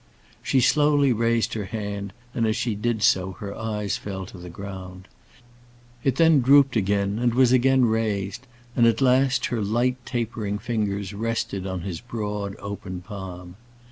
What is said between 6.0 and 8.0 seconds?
It then drooped again, and was again